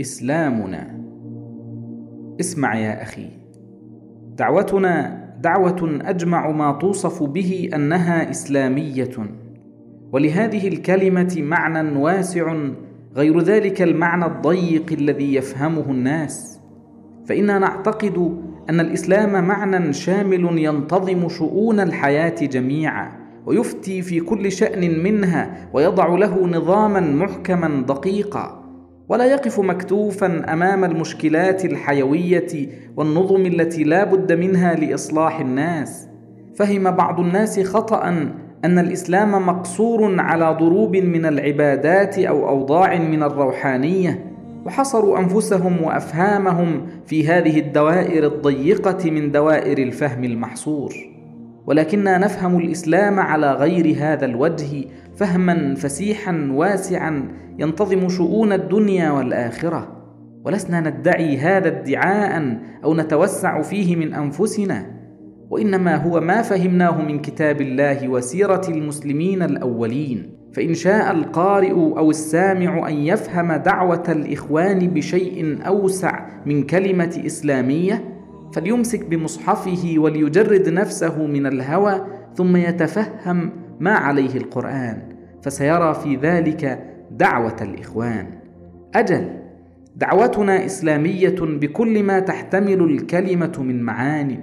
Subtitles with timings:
[0.00, 1.00] إسلامنا.
[2.40, 3.28] اسمع يا أخي.
[4.36, 9.10] دعوتنا دعوة أجمع ما توصف به أنها إسلامية.
[10.12, 12.56] ولهذه الكلمة معنى واسع
[13.16, 16.60] غير ذلك المعنى الضيق الذي يفهمه الناس.
[17.26, 18.38] فإنا نعتقد
[18.70, 23.12] أن الإسلام معنى شامل ينتظم شؤون الحياة جميعا
[23.46, 28.61] ويفتي في كل شأن منها ويضع له نظاما محكما دقيقا.
[29.08, 36.08] ولا يقف مكتوفا أمام المشكلات الحيوية والنظم التي لا بد منها لإصلاح الناس.
[36.56, 38.08] فهم بعض الناس خطا
[38.64, 44.32] أن الإسلام مقصور على ضروب من العبادات أو أوضاع من الروحانية
[44.66, 51.11] وحصروا أنفسهم وأفهامهم في هذه الدوائر الضيقة من دوائر الفهم المحصور.
[51.66, 54.84] ولكننا نفهم الإسلام على غير هذا الوجه
[55.16, 60.02] فهما فسيحا واسعا ينتظم شؤون الدنيا والآخرة.
[60.44, 64.86] ولسنا ندعي هذا ادعاء أو نتوسع فيه من أنفسنا
[65.50, 70.42] وإنما هو ما فهمناه من كتاب الله وسيرة المسلمين الأولين.
[70.52, 78.11] فإن شاء القارئ أو السامع أن يفهم دعوة الإخوان بشيء أوسع من كلمة إسلامية
[78.52, 83.50] فليمسك بمصحفه وليجرد نفسه من الهوى ثم يتفهم
[83.80, 85.02] ما عليه القرآن
[85.42, 86.78] فسيرى في ذلك
[87.10, 88.26] دعوة الإخوان.
[88.94, 89.28] أجل
[89.96, 94.38] دعوتنا إسلامية بكل ما تحتمل الكلمة من معان.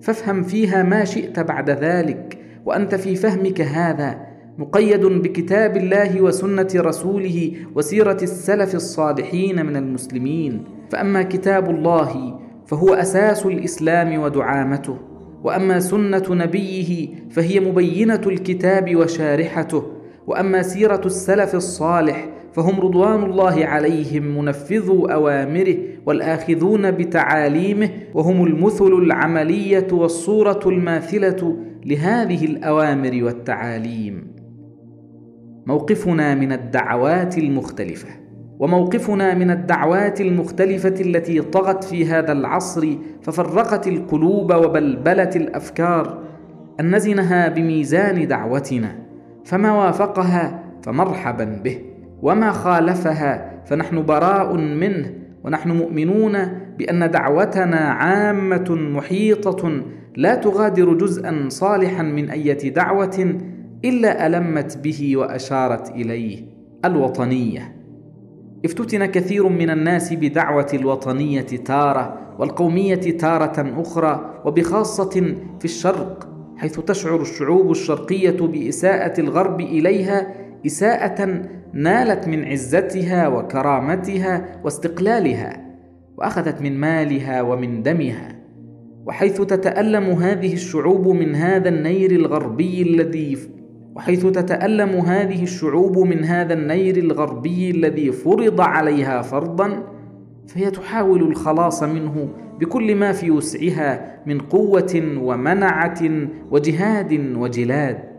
[0.00, 4.26] فافهم فيها ما شئت بعد ذلك وأنت في فهمك هذا
[4.58, 10.64] مقيد بكتاب الله وسنة رسوله وسيرة السلف الصالحين من المسلمين.
[10.90, 12.40] فأما كتاب الله
[12.72, 14.96] فهو أساس الإسلام ودعامته.
[15.44, 19.82] وأما سنة نبيه فهي مبينة الكتاب وشارحته.
[20.26, 29.86] وأما سيرة السلف الصالح فهم رضوان الله عليهم منفذو أوامره والآخذون بتعاليمه وهم المثل العملية
[29.92, 34.26] والصورة الماثلة لهذه الأوامر والتعاليم.
[35.66, 38.21] موقفنا من الدعوات المختلفة.
[38.62, 42.88] وموقفنا من الدعوات المختلفة التي طغت في هذا العصر
[43.22, 46.18] ففرقت القلوب وبلبلت الأفكار
[46.80, 48.98] أن نزنها بميزان دعوتنا
[49.44, 51.78] فما وافقها فمرحبا به
[52.22, 55.12] وما خالفها فنحن براء منه
[55.44, 56.38] ونحن مؤمنون
[56.78, 59.82] بأن دعوتنا عامة محيطة
[60.16, 63.36] لا تغادر جزءا صالحا من أية دعوة
[63.84, 66.44] إلا ألمت به وأشارت إليه
[66.84, 67.81] الوطنية.
[68.64, 77.20] افتتن كثير من الناس بدعوة الوطنية تارة والقومية تارة أخرى وبخاصة في الشرق حيث تشعر
[77.20, 80.34] الشعوب الشرقية بإساءة الغرب إليها
[80.66, 81.42] إساءة
[81.72, 85.76] نالت من عزتها وكرامتها واستقلالها
[86.18, 88.42] وأخذت من مالها ومن دمها.
[89.06, 93.38] وحيث تتألم هذه الشعوب من هذا النير الغربي الذي
[93.94, 99.82] وحيث تتألم هذه الشعوب من هذا النير الغربي الذي فرض عليها فرضا
[100.46, 102.28] فهي تحاول الخلاص منه
[102.60, 106.00] بكل ما في وسعها من قوة ومنعة
[106.50, 108.12] وجهاد وجلاد.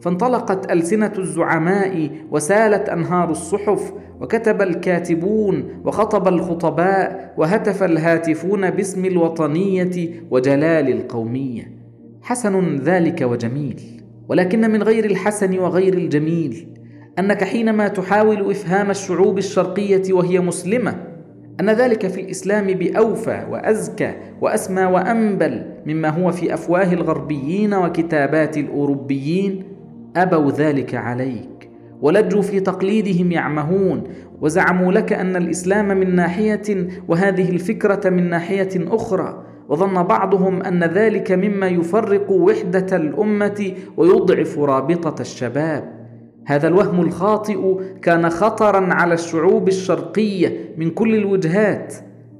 [0.00, 10.88] فانطلقت ألسنة الزعماء وسالت أنهار الصحف وكتب الكاتبون وخطب الخطباء وهتف الهاتفون باسم الوطنية وجلال
[10.92, 11.72] القومية.
[12.22, 14.01] حسن ذلك وجميل.
[14.32, 16.66] ولكن من غير الحسن وغير الجميل
[17.18, 20.94] أنك حينما تحاول إفهام الشعوب الشرقية وهي مسلمة
[21.60, 29.64] أن ذلك في الإسلام بأوفى وأزكى وأسمى وأنبل مما هو في أفواه الغربيين وكتابات الأوروبيين.
[30.16, 31.70] أبوا ذلك عليك
[32.02, 34.02] ولجوا في تقليدهم يعمهون
[34.40, 39.41] وزعموا لك أن الإسلام من ناحية وهذه الفكرة من ناحية أخرى.
[39.72, 45.92] وظن بعضهم أن ذلك مما يفرق وحدة الأمة ويضعف رابطة الشباب.
[46.46, 51.94] هذا الوهم الخاطئ كان خطرا على الشعوب الشرقية من كل الوجهات.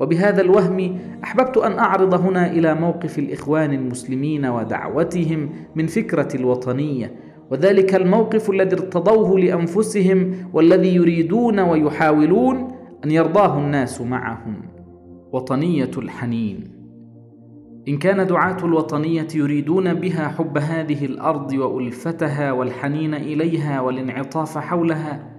[0.00, 7.14] وبهذا الوهم أحببت أن أعرض هنا إلى موقف الإخوان المسلمين ودعوتهم من فكرة الوطنية.
[7.50, 12.72] وذلك الموقف الذي ارتضوه لأنفسهم والذي يريدون ويحاولون
[13.04, 14.62] أن يرضاه الناس معهم.
[15.32, 16.75] وطنية الحنين.
[17.88, 25.36] إن كان دعاة الوطنية يريدون بها حب هذه الأرض وألفتها والحنين إليها والانعطاف حولها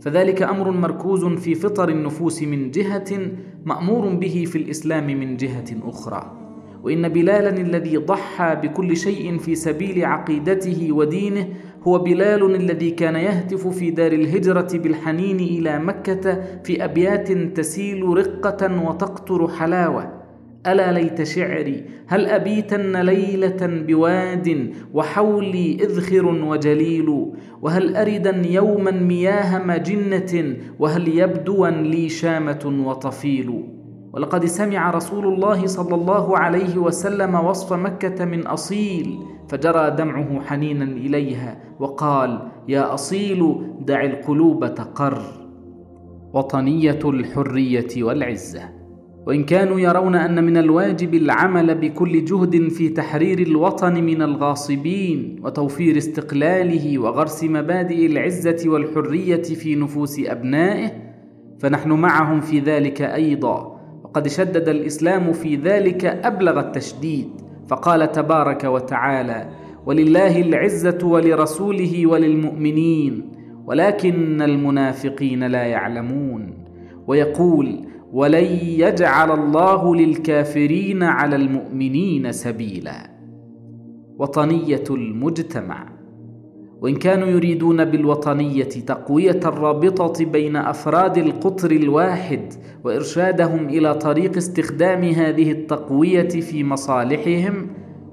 [0.00, 3.30] فذلك أمر مركوز في فطر النفوس من جهة
[3.64, 6.44] مأمور به في الإسلام من جهة أخرى.
[6.82, 11.48] وإن بلالا الذي ضحى بكل شيء في سبيل عقيدته ودينه
[11.82, 18.88] هو بلال الذي كان يهتف في دار الهجرة بالحنين إلى مكة في أبيات تسيل رقة
[18.88, 20.13] وتقطر حلاوة
[20.66, 27.26] ألا ليت شعري هل أبيتن ليلة بواد وحولي إذخر وجليل؟
[27.62, 33.64] وهل أردا يوما مياه مجنة؟ وهل يبدوا لي شامة وطفيل؟
[34.12, 39.18] ولقد سمع رسول الله صلى الله عليه وسلم وصف مكة من أصيل
[39.48, 45.22] فجرى دمعه حنينا إليها وقال يا أصيل دع القلوب تقر.
[46.32, 48.83] وطنية الحرية والعزة.
[49.26, 55.98] وإن كانوا يرون أن من الواجب العمل بكل جهد في تحرير الوطن من الغاصبين وتوفير
[55.98, 60.90] استقلاله وغرس مبادئ العزة والحرية في نفوس أبنائه
[61.58, 63.80] فنحن معهم في ذلك أيضا.
[64.04, 67.28] وقد شدد الإسلام في ذلك أبلغ التشديد
[67.68, 69.48] فقال تبارك وتعالى
[69.86, 73.32] ولله العزة ولرسوله وللمؤمنين
[73.66, 76.64] ولكن المنافقين لا يعلمون
[77.06, 83.10] ويقول ولن يجعل الله للكافرين على المؤمنين سبيلا.
[84.18, 85.86] وطنية المجتمع.
[86.80, 92.52] وإن كانوا يريدون بالوطنية تقوية الرابطة بين أفراد القطر الواحد
[92.84, 97.66] وإرشادهم إلى طريق استخدام هذه التقوية في مصالحهم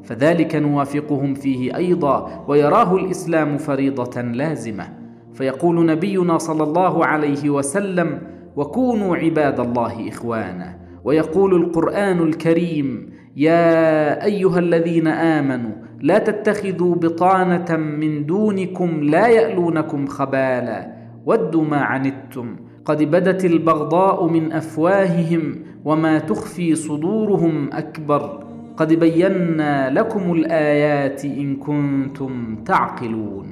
[0.03, 4.88] فذلك نوافقهم فيه أيضا ويراه الإسلام فريضة لازمة.
[5.33, 10.77] فيقول نبينا صلى الله عليه وسلم وكونوا عباد الله إخوانا.
[11.03, 15.71] ويقول القرآن الكريم يا أيها الذين آمنوا
[16.01, 20.94] لا تتخذوا بطانة من دونكم لا يألونكم خبالا.
[21.25, 22.56] ودوا ما عنتم.
[22.86, 25.56] قد بدت البغضاء من أفواههم
[25.86, 28.44] وما تخفي صدورهم أكبر.
[28.77, 33.48] قد بينا لكم الآيات إن كنتم تعقلون.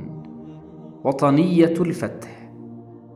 [1.04, 2.39] وطنية الفتح.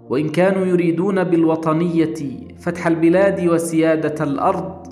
[0.10, 2.16] وإن كانوا يريدون بالوطنية
[2.60, 4.88] فتح البلاد وسيادة الأرض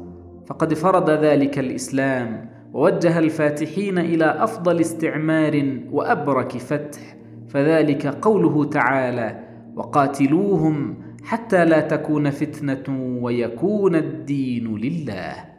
[0.45, 7.15] فقد فرض ذلك الإسلام ووجه الفاتحين إلى أفضل استعمار وأبرك فتح
[7.49, 9.39] فذلك قوله تعالى
[9.75, 15.50] وقاتلوهم حتى لا تكون فتنة ويكون الدين لله